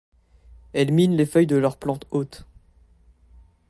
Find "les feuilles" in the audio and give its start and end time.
1.15-1.45